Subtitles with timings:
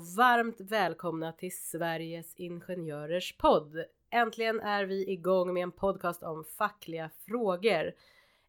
[0.00, 3.84] och varmt välkomna till Sveriges Ingenjörers podd.
[4.10, 7.92] Äntligen är vi igång med en podcast om fackliga frågor.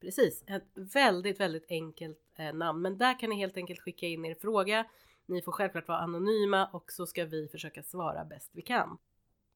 [0.00, 2.82] Precis, ett väldigt, väldigt enkelt eh, namn.
[2.82, 4.86] Men där kan ni helt enkelt skicka in er fråga.
[5.26, 8.98] Ni får självklart vara anonyma och så ska vi försöka svara bäst vi kan.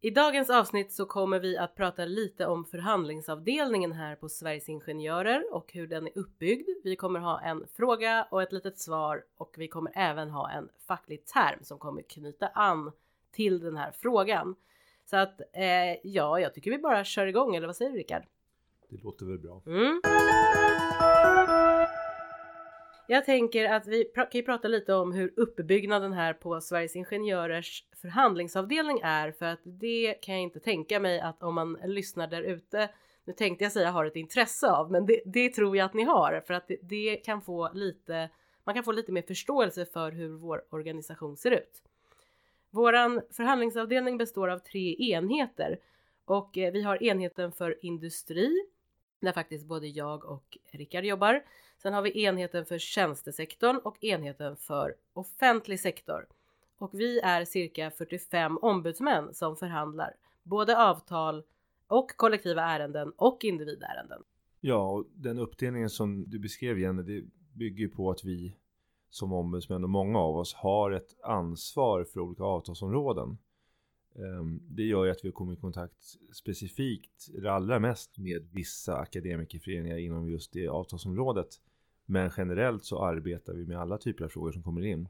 [0.03, 5.55] I dagens avsnitt så kommer vi att prata lite om förhandlingsavdelningen här på Sveriges Ingenjörer
[5.55, 6.69] och hur den är uppbyggd.
[6.85, 10.69] Vi kommer ha en fråga och ett litet svar och vi kommer även ha en
[10.87, 12.93] facklig term som kommer knyta an
[13.33, 14.57] till den här frågan.
[15.05, 18.23] Så att eh, ja, jag tycker vi bara kör igång eller vad säger du Rickard?
[18.89, 19.62] Det låter väl bra.
[19.67, 20.01] Mm.
[23.12, 27.84] Jag tänker att vi kan ju prata lite om hur uppbyggnaden här på Sveriges Ingenjörers
[28.03, 32.42] förhandlingsavdelning är för att det kan jag inte tänka mig att om man lyssnar där
[32.42, 32.88] ute
[33.25, 36.03] nu tänkte jag säga har ett intresse av, men det, det tror jag att ni
[36.03, 38.31] har för att det, det, kan få lite,
[38.64, 41.83] man kan få lite mer förståelse för hur vår organisation ser ut.
[42.70, 45.78] Våran förhandlingsavdelning består av tre enheter
[46.25, 48.66] och eh, vi har enheten för industri
[49.21, 51.43] där faktiskt både jag och Rickard jobbar.
[51.83, 56.27] Sen har vi enheten för tjänstesektorn och enheten för offentlig sektor.
[56.78, 61.43] Och vi är cirka 45 ombudsmän som förhandlar både avtal
[61.87, 64.22] och kollektiva ärenden och individärenden.
[64.61, 67.25] Ja, och den uppdelningen som du beskrev Jenny, det
[67.55, 68.56] bygger på att vi
[69.11, 73.39] som ombudsmän och många av oss har ett ansvar för olika avtalsområden.
[74.15, 78.97] Ehm, det gör ju att vi kommer i kontakt specifikt, eller allra mest med vissa
[78.97, 81.60] akademikerföreningar inom just det avtalsområdet.
[82.06, 85.09] Men generellt så arbetar vi med alla typer av frågor som kommer in.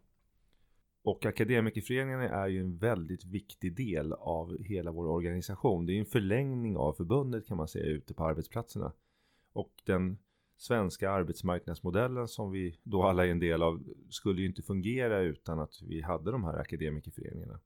[1.03, 5.87] Och akademikerföreningarna är ju en väldigt viktig del av hela vår organisation.
[5.87, 8.93] Det är en förlängning av förbundet kan man säga ute på arbetsplatserna.
[9.53, 10.19] Och den
[10.57, 15.59] svenska arbetsmarknadsmodellen som vi då alla är en del av skulle ju inte fungera utan
[15.59, 17.61] att vi hade de här akademikerföreningarna.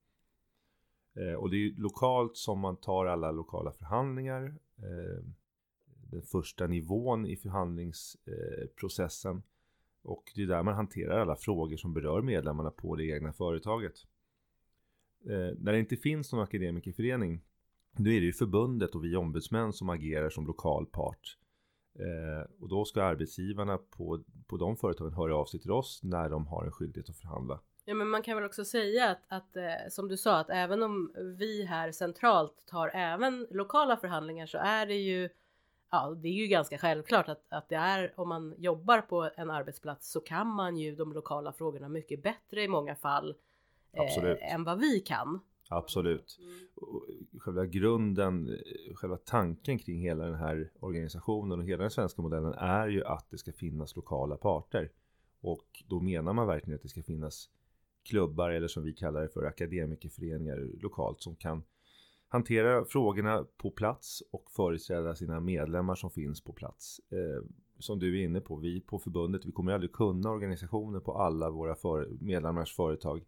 [1.17, 4.45] Eh, och det är lokalt som man tar alla lokala förhandlingar.
[4.77, 5.25] Eh,
[6.11, 9.43] den första nivån i förhandlingsprocessen.
[10.03, 13.95] Och det är där man hanterar alla frågor som berör medlemmarna på det egna företaget.
[15.27, 17.43] Eh, när det inte finns någon akademikerförening
[17.97, 21.39] då är det ju förbundet och vi ombudsmän som agerar som lokal part.
[21.99, 26.31] Eh, och då ska arbetsgivarna på, på de företagen höra av sig till oss när
[26.31, 27.61] de har en skyldighet att förhandla.
[27.85, 30.83] Ja men man kan väl också säga att, att eh, som du sa att även
[30.83, 35.29] om vi här centralt tar även lokala förhandlingar så är det ju
[35.95, 39.51] Ja, det är ju ganska självklart att, att det är om man jobbar på en
[39.51, 43.35] arbetsplats så kan man ju de lokala frågorna mycket bättre i många fall
[43.93, 45.41] eh, än vad vi kan.
[45.69, 46.39] Absolut.
[46.41, 47.41] Mm.
[47.41, 48.59] Själva grunden,
[48.95, 53.31] själva tanken kring hela den här organisationen och hela den svenska modellen är ju att
[53.31, 54.91] det ska finnas lokala parter.
[55.41, 57.49] Och då menar man verkligen att det ska finnas
[58.05, 61.63] klubbar eller som vi kallar det för akademikerföreningar lokalt som kan
[62.29, 67.01] hantera frågorna på plats och företräda sina medlemmar som finns på plats.
[67.11, 67.45] Eh,
[67.79, 71.51] som du är inne på, vi på förbundet, vi kommer aldrig kunna organisationer på alla
[71.51, 73.25] våra för medlemmars företag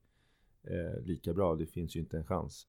[0.63, 1.55] eh, lika bra.
[1.55, 2.67] Det finns ju inte en chans.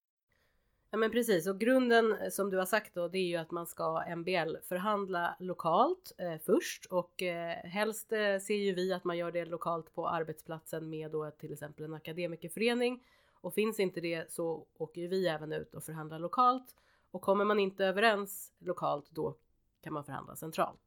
[0.92, 3.66] Ja men precis och grunden som du har sagt då det är ju att man
[3.66, 9.18] ska MBL förhandla lokalt eh, först och eh, helst eh, ser ju vi att man
[9.18, 13.04] gör det lokalt på arbetsplatsen med då till exempel en akademikerförening
[13.34, 16.76] och finns inte det så åker ju vi även ut och förhandlar lokalt
[17.12, 19.36] och kommer man inte överens lokalt då
[19.82, 20.82] kan man förhandla centralt.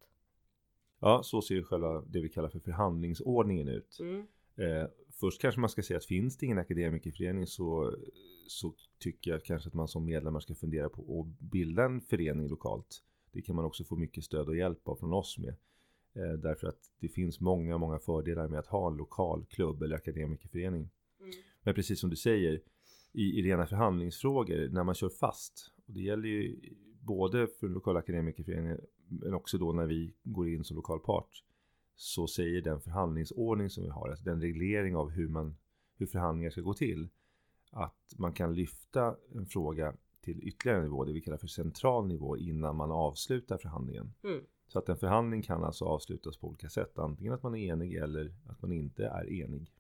[1.01, 3.99] Ja, så ser ju själva det vi kallar för förhandlingsordningen ut.
[4.01, 4.27] Mm.
[4.57, 4.89] Eh,
[5.21, 7.97] först kanske man ska säga att finns det ingen akademikerförening så,
[8.51, 12.49] så tycker jag kanske att man som medlemmar ska fundera på att bilda en förening
[12.49, 13.03] lokalt.
[13.33, 15.55] Det kan man också få mycket stöd och hjälp av från oss med.
[16.15, 19.97] Eh, därför att det finns många, många fördelar med att ha en lokal klubb eller
[19.97, 20.91] akademikerförening.
[21.21, 21.33] Mm.
[21.63, 22.61] Men precis som du säger,
[23.13, 26.61] i, i rena förhandlingsfrågor, när man kör fast, och det gäller ju
[27.01, 31.45] både för den lokala akademikerföreningen, men också då när vi går in som lokal part,
[31.97, 35.57] så säger den förhandlingsordning som vi har, alltså den reglering av hur man
[36.01, 37.09] hur förhandlingar ska gå till.
[37.71, 42.37] Att man kan lyfta en fråga till ytterligare nivå, det vi kallar för central nivå
[42.37, 44.13] innan man avslutar förhandlingen.
[44.25, 44.45] Mm.
[44.69, 47.95] Så att en förhandling kan alltså avslutas på olika sätt, antingen att man är enig
[47.95, 49.73] eller att man inte är enig.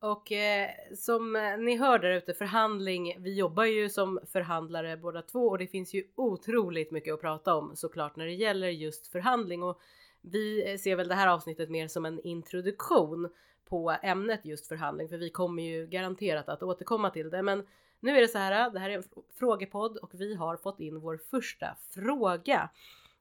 [0.00, 3.16] Och eh, som ni hör där ute, förhandling.
[3.18, 7.54] Vi jobbar ju som förhandlare båda två och det finns ju otroligt mycket att prata
[7.54, 9.80] om såklart när det gäller just förhandling och
[10.30, 13.28] vi eh, ser väl det här avsnittet mer som en introduktion
[13.64, 17.42] på ämnet just förhandling, för vi kommer ju garanterat att återkomma till det.
[17.42, 17.66] Men
[18.00, 19.04] nu är det så här, eh, det här är en
[19.34, 22.70] frågepodd och vi har fått in vår första fråga.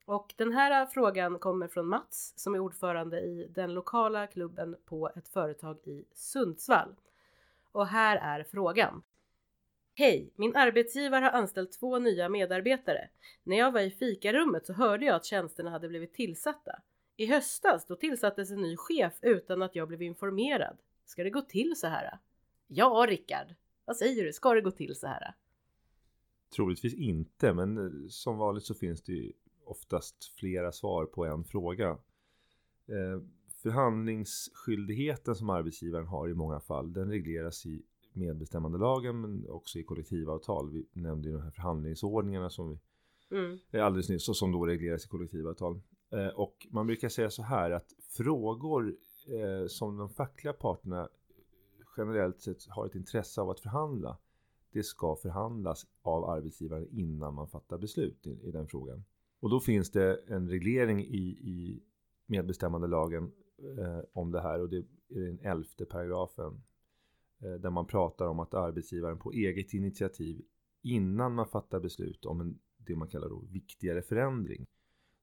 [0.05, 4.75] Och den här eh, frågan kommer från Mats som är ordförande i den lokala klubben
[4.85, 6.95] på ett företag i Sundsvall.
[7.71, 9.03] Och här är frågan.
[9.95, 10.31] Hej!
[10.35, 13.09] Min arbetsgivare har anställt två nya medarbetare.
[13.43, 16.79] När jag var i fikarummet så hörde jag att tjänsterna hade blivit tillsatta.
[17.19, 20.77] I höstas då tillsattes en ny chef utan att jag blev informerad.
[21.05, 22.19] Ska det gå till så här?
[22.67, 23.55] Ja, Rickard.
[23.85, 24.33] Vad säger du?
[24.33, 25.33] Ska det gå till så här?
[26.55, 29.33] Troligtvis inte, men eh, som vanligt så finns det ju
[29.65, 31.89] oftast flera svar på en fråga.
[32.87, 33.21] Eh,
[33.63, 37.83] förhandlingsskyldigheten som arbetsgivaren har i många fall, den regleras i
[38.13, 40.71] medbestämmandelagen men också i kollektivavtal.
[40.71, 42.79] Vi nämnde ju de här förhandlingsordningarna som vi
[43.31, 43.59] Mm.
[43.71, 45.81] är alldeles nyss och som då regleras i kollektivavtal.
[46.09, 48.95] Eh, och man brukar säga så här att frågor
[49.27, 51.09] eh, som de fackliga parterna
[51.97, 54.17] generellt sett har ett intresse av att förhandla,
[54.71, 59.03] det ska förhandlas av arbetsgivaren innan man fattar beslut i, i den frågan.
[59.39, 61.83] Och då finns det en reglering i, i
[62.25, 63.31] medbestämmandelagen
[63.77, 66.63] eh, om det här och det är den elfte paragrafen
[67.41, 70.41] eh, där man pratar om att arbetsgivaren på eget initiativ
[70.81, 74.65] innan man fattar beslut om en, det man kallar då viktigare förändring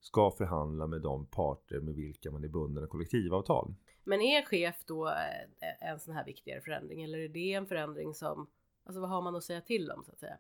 [0.05, 3.75] ska förhandla med de parter med vilka man är bunden av kollektivavtal.
[4.05, 8.15] Men är chef då eh, en sån här viktigare förändring eller är det en förändring
[8.15, 8.47] som,
[8.85, 10.39] alltså vad har man att säga till om så att säga?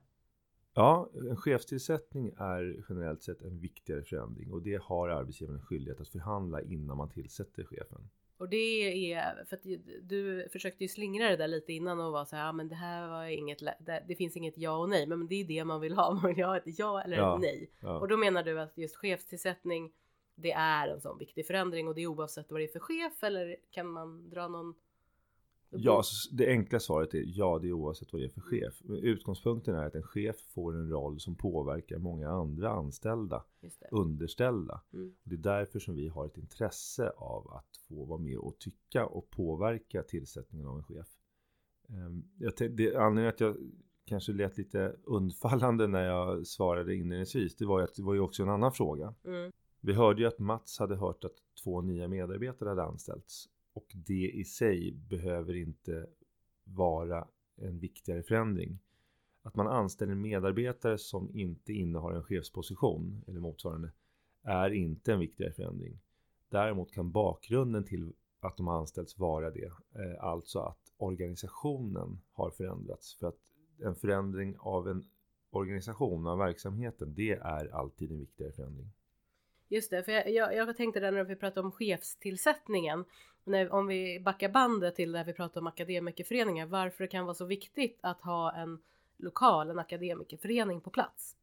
[0.74, 6.08] Ja, en chefstillsättning är generellt sett en viktigare förändring och det har arbetsgivaren skyldighet att
[6.08, 8.10] förhandla innan man tillsätter chefen.
[8.36, 9.62] Och det är för att
[10.02, 12.74] du försökte ju slingra det där lite innan och vara så här, ja men det
[12.74, 15.80] här var inget, det, det finns inget ja och nej, men det är det man
[15.80, 17.34] vill ha, man vill ha ett ja eller Ja.
[17.34, 17.70] ett nej.
[17.80, 17.98] Ja.
[17.98, 19.92] Och då menar du att just chefstillsättning,
[20.34, 23.22] det är en sån viktig förändring och det är oavsett vad det är för chef
[23.22, 24.74] eller kan man dra någon?
[25.76, 28.82] Ja, det enkla svaret är ja, det är oavsett vad det är för chef.
[28.88, 33.44] Utgångspunkten är att en chef får en roll som påverkar många andra anställda,
[33.90, 34.80] underställda.
[34.92, 35.14] Mm.
[35.22, 39.06] Det är därför som vi har ett intresse av att få vara med och tycka
[39.06, 41.06] och påverka tillsättningen av en chef.
[41.88, 43.56] Ehm, Jag det, anledningen att jag
[44.04, 48.20] kanske lät lite undfallande när jag svarade inledningsvis, det var ju att det var ju
[48.20, 49.14] också en annan fråga.
[49.24, 49.52] Mm.
[49.80, 54.30] Vi hörde ju att Mats hade hört att två nya medarbetare hade anställts och det
[54.34, 56.06] i sig behöver inte
[56.64, 58.78] vara en viktigare förändring.
[59.42, 63.92] Att man anställer en medarbetare som inte innehar en chefsposition eller motsvarande
[64.42, 65.98] är inte en viktigare förändring.
[66.48, 73.14] Däremot kan bakgrunden till att de anställts vara det, eh, alltså att organisationen har förändrats.
[73.18, 73.40] För att
[73.82, 75.04] en förändring av en
[75.50, 78.92] organisation, av verksamheten, det är alltid en viktigare förändring.
[79.68, 83.04] Just det, för jag, jag, jag tänkte där när vi pratade om chefstillsättningen,
[83.44, 87.34] när, om vi backar bandet till där vi pratade om akademikerföreningar, varför det kan vara
[87.34, 88.78] så viktigt att ha en
[89.16, 91.36] lokal, en akademikerförening på plats.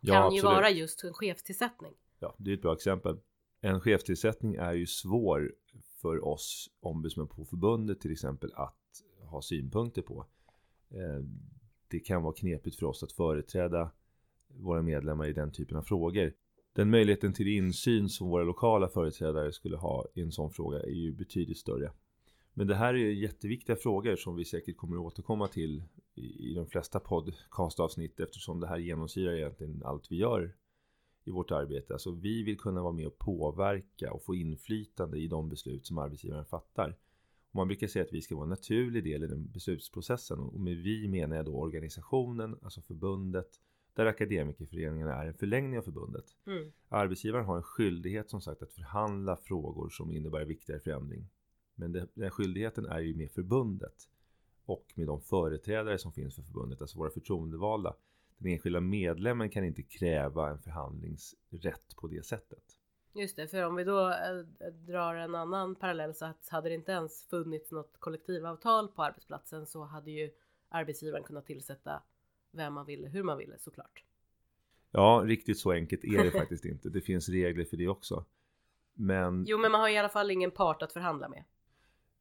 [0.00, 0.44] Ja, kan ju absolut.
[0.56, 1.92] vara just en chefstillsättning.
[2.18, 3.18] Ja, det är ett bra exempel.
[3.60, 5.54] En chefstillsättning är ju svår
[6.02, 10.26] för oss ombudsmän på förbundet till exempel att ha synpunkter på.
[10.90, 11.24] Eh,
[11.88, 13.90] Det kan vara knepigt för oss att företräda
[14.48, 16.32] våra medlemmar i den typen av frågor.
[16.76, 20.90] Den möjligheten till insyn som våra lokala företrädare skulle ha i en sån fråga är
[20.90, 21.92] ju betydligt större.
[22.54, 25.82] Men det här är jätteviktiga frågor som vi säkert kommer att återkomma till
[26.14, 30.56] i, i de flesta podcastavsnitt eftersom det här genomsyrar egentligen allt vi gör
[31.24, 31.92] i vårt arbete.
[31.92, 35.98] Alltså vi vill kunna vara med och påverka och få inflytande i de beslut som
[35.98, 36.96] arbetsgivaren fattar.
[37.50, 40.60] Och man brukar säga att vi ska vara en naturlig del i den beslutsprocessen och
[40.60, 43.60] med vi menar jag då organisationen, alltså förbundet,
[43.96, 46.24] där akademikerföreningarna är en förlängning av förbundet.
[46.46, 46.72] Mm.
[46.88, 51.28] Arbetsgivaren har en skyldighet som sagt att förhandla frågor som innebär viktigare förändring.
[51.74, 53.94] Men det, den skyldigheten är ju med förbundet
[54.64, 57.94] och med de företrädare som finns för förbundet, alltså våra förtroendevalda.
[58.38, 62.64] Den enskilda medlemmen kan inte kräva en förhandlingsrätt på det sättet.
[63.14, 66.74] Just det, för om vi då äh, drar en annan parallell så att hade det
[66.74, 70.30] inte ens funnits något kollektivavtal på arbetsplatsen så hade ju
[70.68, 72.02] arbetsgivaren kunnat tillsätta
[72.50, 74.04] vem man ville, hur man ville såklart.
[74.90, 76.88] Ja, riktigt så enkelt är det faktiskt inte.
[76.88, 78.24] Det finns regler för det också.
[78.94, 81.44] Men Jo, men man har i alla fall ingen part att förhandla med.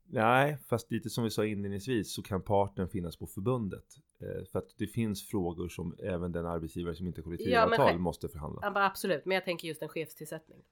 [0.07, 3.85] Nej, fast lite som vi sa inledningsvis så kan parten finnas på förbundet.
[4.19, 7.97] Eh, för att det finns frågor som även den arbetsgivare som inte har kollektivavtal Ja,
[7.97, 8.61] måste förhandla.
[8.63, 10.63] Ja, absolut, men jag tänker just en chefstillsättning.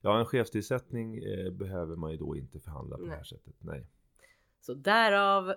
[0.00, 3.16] Ja, en chefstillsättning eh, behöver man ju då inte förhandla på det Nej.
[3.16, 3.54] här sättet.
[3.58, 3.86] Nej.
[4.60, 5.54] Så därav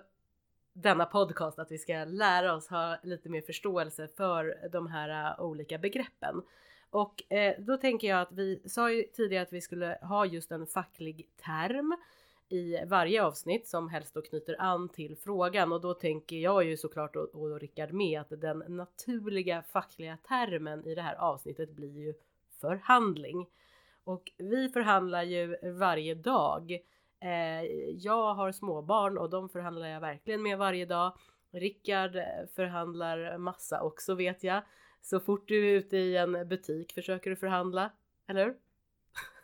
[0.72, 5.44] denna podcast att vi ska lära oss ha lite mer förståelse för de här äh,
[5.44, 6.42] olika begreppen.
[6.90, 10.52] Och eh, då tänker jag att vi sa ju tidigare att vi skulle ha just
[10.52, 11.96] en facklig term
[12.48, 16.76] i varje avsnitt som helst då knyter an till frågan och då tänker jag ju
[16.76, 21.98] såklart och, och Rickard med att den naturliga fackliga termen i det här avsnittet blir
[21.98, 22.14] ju
[22.60, 23.46] förhandling.
[24.04, 26.78] Och vi förhandlar ju varje dag.
[27.20, 27.64] Eh,
[27.96, 31.12] jag har småbarn och de förhandlar jag verkligen med varje dag.
[31.52, 32.22] Rickard eh,
[32.56, 34.62] förhandlar massa också vet jag.
[35.02, 37.90] Så fort du är ute i en butik försöker du förhandla,
[38.28, 38.54] eller hur?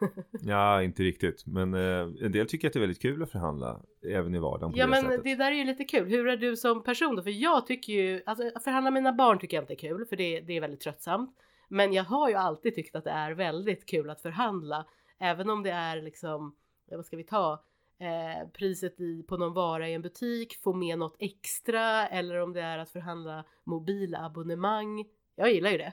[0.43, 1.47] Ja, inte riktigt.
[1.47, 4.73] Men eh, en del tycker att det är väldigt kul att förhandla även i vardagen
[4.77, 5.25] Ja det men sättet.
[5.25, 6.09] det där är ju lite kul.
[6.09, 7.23] Hur är du som person då?
[7.23, 10.07] För jag tycker ju, alltså att förhandla med mina barn tycker jag inte är kul
[10.07, 11.37] för det, det är väldigt tröttsamt.
[11.69, 14.87] Men jag har ju alltid tyckt att det är väldigt kul att förhandla.
[15.19, 16.55] Även om det är liksom,
[16.87, 17.65] vad ska vi ta?
[17.99, 22.53] Eh, priset i, på någon vara i en butik, få med något extra eller om
[22.53, 25.05] det är att förhandla mobilabonnemang.
[25.35, 25.93] Jag gillar ju det.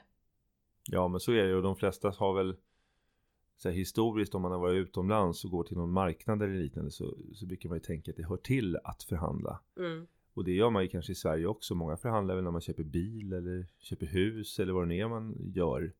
[0.90, 2.56] Ja, men så är det och de flesta har väl
[3.56, 6.90] så här, historiskt om man har varit utomlands och går till någon marknad eller liknande
[6.90, 9.60] så, så brukar man ju tänka att det hör till att förhandla.
[9.78, 10.06] Mm.
[10.34, 11.74] Och det gör man ju kanske i Sverige också.
[11.74, 15.08] Många förhandlar väl när man köper bil eller köper hus eller vad det nu är
[15.08, 15.92] man gör.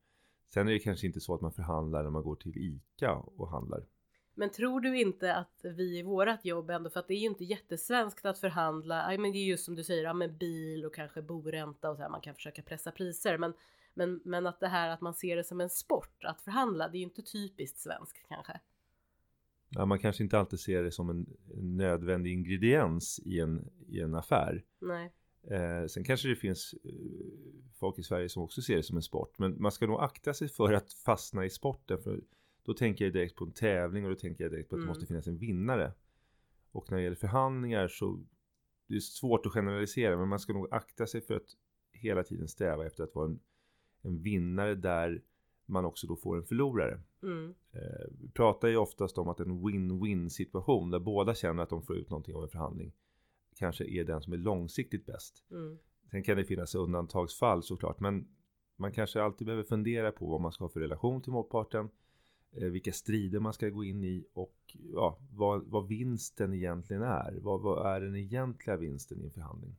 [0.55, 3.51] Sen är det kanske inte så att man förhandlar när man går till ICA och
[3.51, 3.87] handlar.
[4.35, 7.27] Men tror du inte att vi i vårat jobb ändå, för att det är ju
[7.27, 10.85] inte jättesvenskt att förhandla, ja, men det är just som du säger, ja, men bil
[10.85, 13.55] och kanske boränta och så här, man kan försöka pressa priser, men,
[13.95, 16.97] men, men att det här att man ser det som en sport att förhandla, det
[16.97, 18.61] är ju inte typiskt svenskt kanske.
[19.69, 24.01] Ja, man kanske inte alltid ser det som en, en nödvändig ingrediens i en, i
[24.01, 24.65] en affär.
[24.79, 25.13] Nej.
[25.51, 26.91] Eh, sen kanske det finns eh,
[27.75, 29.39] folk i Sverige som också ser det som en sport.
[29.39, 32.03] Men man ska nog akta sig för att fastna i sporten.
[32.03, 32.21] För
[32.65, 34.87] då tänker jag direkt på en tävling och då tänker jag direkt på att Mm.
[34.87, 35.93] det måste finnas en vinnare.
[36.73, 38.21] Och när det gäller förhandlingar så
[38.87, 41.57] det är svårt att generalisera men man ska nog akta sig för att
[41.93, 43.41] hela tiden sträva efter att vara en,
[44.03, 45.23] en vinnare där
[45.67, 47.01] man också då får en förlorare.
[47.23, 47.55] Mm.
[47.73, 51.83] Eh, vi pratar ju oftast om att en win-win situation där båda känner att de
[51.83, 52.93] får ut någonting av en förhandling
[53.57, 55.45] kanske är den som är långsiktigt bäst.
[55.51, 55.79] Mm.
[56.11, 58.29] Sen kan det finnas undantagsfall såklart men
[58.77, 61.89] man kanske alltid behöver fundera på vad man ska ha för relation till motparten
[62.55, 67.35] vilka strider man ska gå in i och ja, vad, vad vinsten egentligen är.
[67.41, 69.77] Vad, vad är den egentliga vinsten i en förhandling?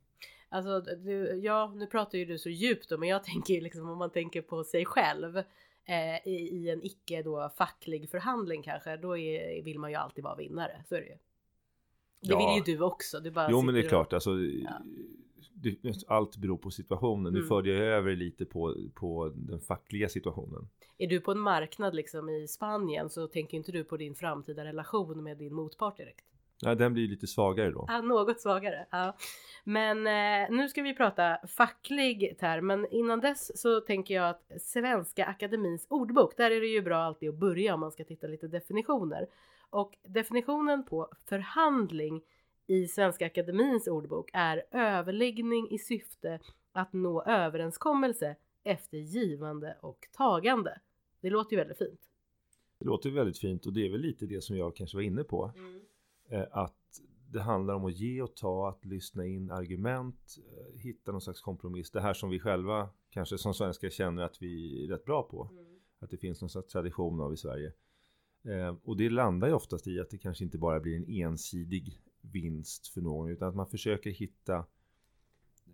[0.48, 3.88] Alltså, du, ja, nu pratar ju du så djupt då, men jag tänker ju liksom
[3.88, 5.36] om man tänker på sig själv
[5.84, 10.24] eh, i, i en icke då facklig förhandling kanske, då är, vill man ju alltid
[10.24, 11.16] vara vinnare, så är det ju.
[12.20, 12.38] Det Ja.
[12.38, 13.20] vill ju du också.
[13.20, 14.70] Du bara Jo men det är sitter klart, alltså, Ja.
[16.06, 17.32] Allt beror på situationen.
[17.32, 17.48] Nu Mm.
[17.48, 20.68] förde jag över lite på, på den fackliga situationen.
[20.98, 24.64] Är du på en marknad liksom i Spanien så tänker inte du på din framtida
[24.64, 26.24] relation med din motpart direkt.
[26.60, 27.84] Ja, den blir lite svagare då.
[27.88, 28.86] Ja, något svagare.
[28.90, 29.16] Ja.
[29.64, 34.52] Men eh, nu ska vi prata facklig term, men innan dess så tänker jag att
[34.60, 38.26] Svenska Akademins ordbok, där är det ju bra alltid att börja om man ska titta
[38.26, 39.26] lite definitioner.
[39.70, 42.22] Och definitionen på förhandling
[42.66, 46.40] i Svenska Akademins ordbok är överläggning i syfte
[46.72, 50.80] att nå överenskommelse efter givande och tagande.
[51.20, 52.00] Det låter ju väldigt fint.
[52.78, 55.24] Det låter väldigt fint och det är väl lite det som jag kanske var inne
[55.24, 55.52] på.
[56.28, 56.74] Eh, att
[57.30, 61.40] det handlar om att ge och ta, att lyssna in argument, eh, hitta någon slags
[61.40, 61.90] kompromiss.
[61.90, 65.50] Det här som vi själva kanske som svenskar känner att vi är rätt bra på.
[65.98, 67.72] Att det finns någon slags tradition av i Sverige.
[68.44, 72.00] Eh, och det landar ju oftast i att det kanske inte bara blir en ensidig
[72.32, 74.64] vinst för någon utan att man försöker hitta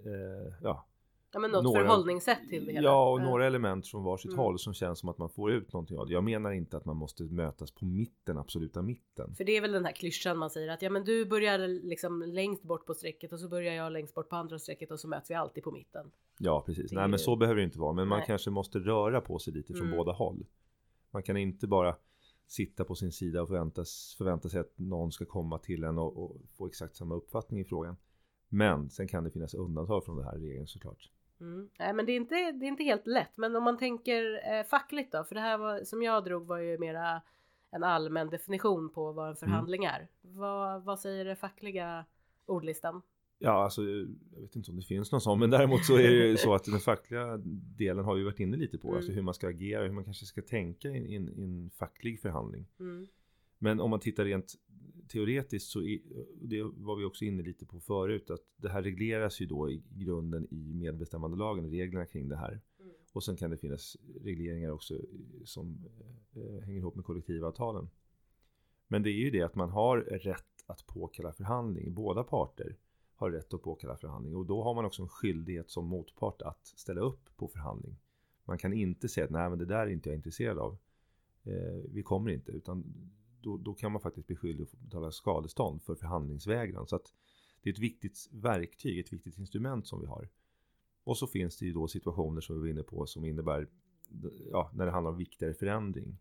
[0.04, 0.86] eh, ja,
[1.34, 2.88] Ja men något Några- förhållningssätt till det hela.
[2.88, 4.38] Ja, och några element från varsitt Mm.
[4.38, 6.12] håll som känns som att man får ut någonting av det.
[6.12, 9.34] Jag menar inte att man måste mötas på mitten, absoluta mitten.
[9.34, 12.22] För det är väl den här klyschan man säger att ja men du börjar liksom
[12.22, 15.08] längst bort på strecket och så börjar jag längst bort på andra strecket och så
[15.08, 16.10] möts vi alltid på mitten.
[16.38, 16.90] Ja, precis.
[16.90, 17.92] Det Nej, men så behöver det inte vara.
[17.92, 18.26] Men man Nej.
[18.26, 19.96] kanske måste röra på sig lite från Mm.
[19.98, 20.46] båda håll.
[21.10, 21.96] Man kan inte bara
[22.52, 26.24] sitta på sin sida och förväntas, förvänta sig att någon ska komma till en och,
[26.24, 27.96] och få exakt samma uppfattning i frågan.
[28.48, 31.10] Men sen kan det finnas undantag från den här regeln såklart.
[31.40, 31.68] Mm.
[31.78, 33.36] Nej men det är, inte, det är inte helt lätt.
[33.36, 36.58] Men om man tänker eh, fackligt då, för det här var, som jag drog var
[36.58, 37.22] ju mera
[37.70, 40.08] en allmän definition på vad en förhandling är.
[40.20, 42.04] Vad, vad säger det fackliga
[42.46, 43.02] ordlistan?
[43.44, 43.82] Ja, alltså
[44.34, 46.54] jag vet inte om det finns någon sån, men däremot så är det ju så
[46.54, 47.40] att den fackliga
[47.76, 48.96] delen har vi varit inne lite på, Mm.
[48.96, 52.20] alltså hur man ska agera, hur man kanske ska tänka i en, i en facklig
[52.20, 52.66] förhandling.
[52.80, 53.06] Mm.
[53.58, 54.54] Men om man tittar rent
[55.08, 56.00] teoretiskt så är,
[56.40, 59.82] det var vi också inne lite på förut, att det här regleras ju då i
[59.90, 62.60] grunden i medbestämmandelagen, reglerna kring det här.
[62.80, 62.92] Mm.
[63.12, 65.00] Och sen kan det finnas regleringar också
[65.44, 65.88] som
[66.36, 67.88] eh, hänger ihop med kollektivavtalen.
[68.88, 71.94] Men det är ju det att man har rätt att påkalla förhandling.
[71.94, 72.76] Båda parter
[73.22, 76.66] har rätt att påkalla förhandling och då har man också en skyldighet som motpart att
[76.66, 77.96] ställa upp på förhandling.
[78.44, 80.78] Man kan inte säga att nej men det där är inte jag intresserad av.
[81.44, 82.84] Eh, vi kommer inte utan
[83.40, 86.86] då, då kan man faktiskt bli skyldig att betala skadestånd för förhandlingsvägran.
[86.86, 87.12] Så att
[87.62, 90.28] det är ett viktigt verktyg, ett viktigt instrument som vi har.
[91.04, 93.68] Och så finns det ju då situationer som vi var inne på som innebär,
[94.50, 96.18] ja, när det handlar om viktigare förändring.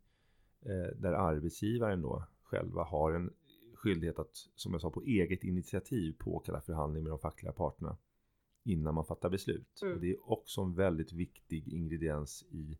[0.62, 3.34] Eh, där arbetsgivaren då själva har en
[3.81, 7.97] skyldighet att, som jag sa, på eget initiativ påkalla förhandling med de fackliga parterna
[8.63, 9.79] innan man fattar beslut.
[9.81, 9.93] Mm.
[9.93, 12.77] Och det är också en väldigt viktig ingrediens i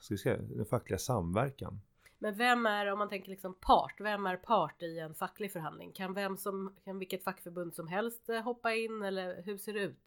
[0.00, 1.80] ska vi säga, den fackliga samverkan.
[2.18, 5.92] Men vem är, om man tänker liksom part, vem är part i en facklig förhandling?
[5.92, 9.80] Kan vem som, kan vilket fackförbund som helst eh, hoppa in eller hur ser det
[9.80, 10.00] ut?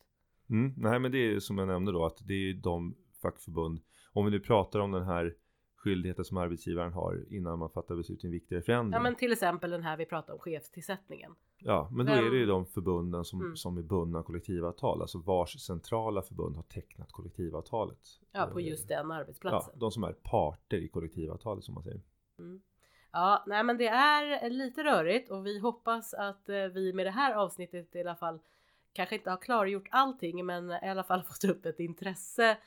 [0.49, 4.25] Mm, nej men det är som jag nämnde då att det är de fackförbund, om
[4.25, 5.35] vi nu pratar om den här
[5.79, 8.93] skyldigheten som arbetsgivaren har innan man fattar beslut i en viktigare förändring.
[8.93, 11.35] Ja men till exempel den här vi pratar om chefstillsättningen.
[11.59, 13.55] Ja, men då Vem- är det ju de förbunden som, Mm.
[13.55, 17.99] som är bundna av kollektivavtal, alltså vars centrala förbund har tecknat kollektivavtalet.
[18.31, 19.79] Ja på Eh, just den Ja, arbetsplatsen.
[19.79, 22.01] de som är parter i kollektivavtalet som man säger.
[22.39, 22.61] Mm.
[23.11, 27.11] Ja, nej men det är lite rörigt och vi hoppas att eh, vi med det
[27.11, 28.39] här avsnittet i alla fall
[28.93, 32.57] kanske inte har klargjort allting men i alla fall fått upp ett intresse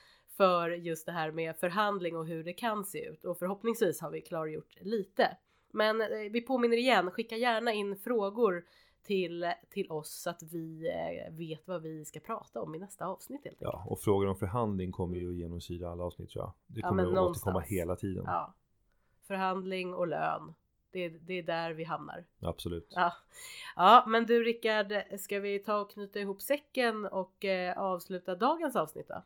[0.43, 4.11] för just det här med förhandling och hur det kan se ut och förhoppningsvis har
[4.11, 5.37] vi klargjort lite.
[5.73, 8.65] Men eh, vi påminner igen, skicka gärna in frågor
[9.03, 13.07] till, till oss så att vi eh, vet vad vi ska prata om i nästa
[13.07, 13.59] avsnitt helt.
[13.61, 16.53] Ja, och frågor om förhandling kommer ju genomsyra alla avsnitt tror jag.
[16.67, 18.25] Det Ja, kommer men att återkomma hela tiden.
[18.27, 18.55] Ja.
[19.27, 20.55] Förhandling och lön.
[20.91, 22.25] Det, det är där vi hamnar.
[22.41, 22.93] Absolut.
[22.95, 23.13] Ja.
[23.77, 28.77] ja, men du Rickard, ska vi ta och knyta ihop säcken och eh, avsluta dagens
[28.77, 29.23] avsnitt då?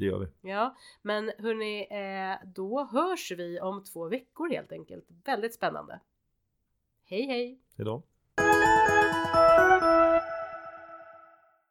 [0.00, 0.50] Det gör vi.
[0.50, 5.04] Ja, men hörni, eh, då hörs vi om två veckor helt enkelt.
[5.24, 6.00] Väldigt spännande.
[7.04, 7.60] Hej hej!
[7.76, 8.02] Hejdå.